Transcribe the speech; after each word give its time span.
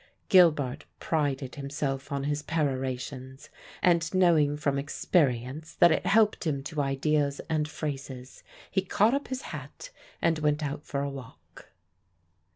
Gilbart 0.29 0.85
prided 0.99 1.53
himself 1.53 2.11
on 2.11 2.23
his 2.23 2.41
perorations; 2.41 3.51
and 3.83 4.11
knowing 4.15 4.57
from 4.57 4.79
experience 4.79 5.75
that 5.75 5.91
it 5.91 6.07
helped 6.07 6.47
him 6.47 6.63
to 6.63 6.81
ideas 6.81 7.39
and 7.51 7.69
phrases 7.69 8.41
he 8.71 8.81
caught 8.81 9.13
up 9.13 9.27
his 9.27 9.43
hat 9.53 9.91
and 10.19 10.39
went 10.39 10.63
out 10.63 10.87
for 10.87 11.03
a 11.03 11.09
walk. 11.11 11.69